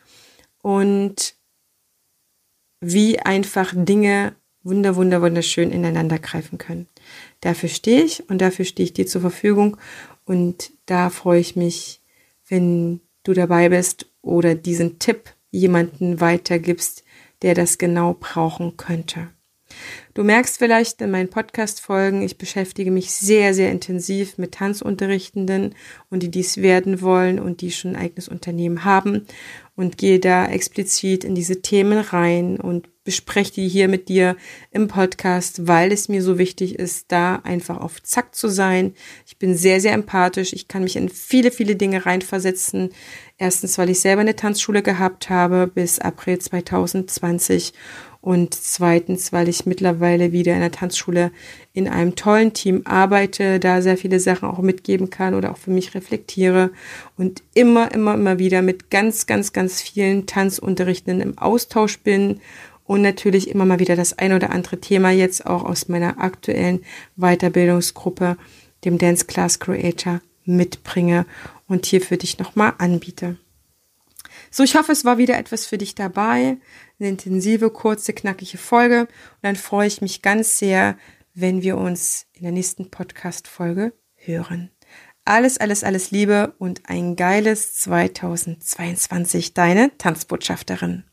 Und 0.61 1.35
wie 2.79 3.19
einfach 3.19 3.73
Dinge 3.75 4.35
wunder, 4.63 4.95
wunder, 4.95 5.21
wunderschön 5.21 5.71
ineinander 5.71 6.19
greifen 6.19 6.57
können. 6.57 6.87
Dafür 7.41 7.69
stehe 7.69 8.03
ich 8.03 8.29
und 8.29 8.39
dafür 8.39 8.65
stehe 8.65 8.85
ich 8.85 8.93
dir 8.93 9.05
zur 9.05 9.21
Verfügung 9.21 9.77
und 10.25 10.71
da 10.85 11.09
freue 11.09 11.39
ich 11.39 11.55
mich, 11.55 12.01
wenn 12.47 13.01
du 13.23 13.33
dabei 13.33 13.69
bist 13.69 14.07
oder 14.21 14.55
diesen 14.55 14.99
Tipp 14.99 15.33
jemanden 15.51 16.19
weitergibst, 16.19 17.03
der 17.43 17.53
das 17.53 17.77
genau 17.77 18.15
brauchen 18.19 18.77
könnte. 18.77 19.29
Du 20.13 20.23
merkst 20.23 20.59
vielleicht 20.59 21.01
in 21.01 21.11
meinen 21.11 21.29
Podcast-Folgen, 21.29 22.21
ich 22.21 22.37
beschäftige 22.37 22.91
mich 22.91 23.11
sehr, 23.11 23.53
sehr 23.53 23.71
intensiv 23.71 24.37
mit 24.37 24.53
Tanzunterrichtenden 24.53 25.73
und 26.09 26.21
die 26.21 26.29
dies 26.29 26.57
werden 26.57 27.01
wollen 27.01 27.39
und 27.39 27.61
die 27.61 27.71
schon 27.71 27.95
ein 27.95 28.01
eigenes 28.01 28.27
Unternehmen 28.27 28.85
haben 28.85 29.25
und 29.75 29.97
gehe 29.97 30.19
da 30.19 30.45
explizit 30.45 31.23
in 31.23 31.33
diese 31.33 31.61
Themen 31.61 31.99
rein 31.99 32.59
und 32.59 32.89
bespreche 33.03 33.53
die 33.53 33.67
hier 33.67 33.87
mit 33.87 34.07
dir 34.09 34.37
im 34.71 34.87
Podcast, 34.87 35.67
weil 35.67 35.91
es 35.91 36.09
mir 36.09 36.23
so 36.23 36.37
wichtig 36.37 36.79
ist, 36.79 37.11
da 37.11 37.35
einfach 37.43 37.79
auf 37.79 38.01
Zack 38.01 38.33
zu 38.33 38.47
sein. 38.47 38.93
Ich 39.25 39.37
bin 39.37 39.55
sehr, 39.55 39.81
sehr 39.81 39.93
empathisch. 39.93 40.53
Ich 40.53 40.67
kann 40.67 40.83
mich 40.83 40.95
in 40.95 41.09
viele, 41.09 41.51
viele 41.51 41.75
Dinge 41.75 42.05
reinversetzen. 42.05 42.91
Erstens, 43.37 43.77
weil 43.77 43.89
ich 43.89 43.99
selber 43.99 44.21
eine 44.21 44.35
Tanzschule 44.35 44.81
gehabt 44.81 45.29
habe 45.29 45.67
bis 45.67 45.99
April 45.99 46.39
2020 46.39 47.73
und 48.23 48.53
zweitens, 48.53 49.33
weil 49.33 49.49
ich 49.49 49.65
mittlerweile 49.65 50.31
wieder 50.31 50.53
in 50.53 50.61
der 50.61 50.71
Tanzschule 50.71 51.33
in 51.73 51.89
einem 51.89 52.15
tollen 52.15 52.53
Team 52.53 52.83
arbeite, 52.85 53.59
da 53.59 53.81
sehr 53.81 53.97
viele 53.97 54.21
Sachen 54.21 54.47
auch 54.47 54.59
mitgeben 54.59 55.09
kann 55.09 55.33
oder 55.33 55.51
auch 55.51 55.57
für 55.57 55.71
mich 55.71 55.93
reflektiere 55.93 56.69
und 57.17 57.43
immer, 57.53 57.91
immer, 57.91 58.13
immer 58.13 58.39
wieder 58.39 58.61
mit 58.61 58.89
ganz, 58.89 59.25
ganz, 59.25 59.51
ganz 59.51 59.81
vielen 59.81 60.25
Tanzunterrichtenden 60.25 61.19
im 61.19 61.37
Austausch 61.37 61.99
bin 61.99 62.39
und 62.85 63.01
natürlich 63.01 63.49
immer 63.49 63.65
mal 63.65 63.79
wieder 63.79 63.95
das 63.95 64.17
ein 64.17 64.33
oder 64.33 64.51
andere 64.51 64.79
Thema 64.79 65.11
jetzt 65.11 65.45
auch 65.45 65.63
aus 65.63 65.87
meiner 65.87 66.19
aktuellen 66.19 66.83
Weiterbildungsgruppe, 67.15 68.37
dem 68.83 68.97
Dance 68.97 69.25
Class 69.25 69.59
Creator, 69.59 70.21
mitbringe 70.45 71.25
und 71.67 71.85
hier 71.85 72.01
für 72.01 72.17
dich 72.17 72.37
nochmal 72.39 72.73
anbiete. 72.77 73.37
So, 74.51 74.63
ich 74.63 74.75
hoffe, 74.75 74.91
es 74.91 75.05
war 75.05 75.17
wieder 75.17 75.37
etwas 75.37 75.65
für 75.65 75.77
dich 75.77 75.95
dabei. 75.95 76.57
Eine 76.99 77.09
intensive, 77.09 77.69
kurze, 77.69 78.13
knackige 78.13 78.57
Folge. 78.57 79.01
Und 79.01 79.09
dann 79.41 79.55
freue 79.55 79.87
ich 79.87 80.01
mich 80.01 80.21
ganz 80.21 80.57
sehr, 80.57 80.97
wenn 81.33 81.61
wir 81.63 81.77
uns 81.77 82.27
in 82.33 82.43
der 82.43 82.51
nächsten 82.51 82.89
Podcast-Folge 82.89 83.93
hören. 84.15 84.69
Alles, 85.25 85.57
alles, 85.57 85.83
alles 85.83 86.11
Liebe 86.11 86.53
und 86.59 86.81
ein 86.89 87.15
geiles 87.15 87.73
2022. 87.75 89.53
Deine 89.53 89.97
Tanzbotschafterin. 89.97 91.05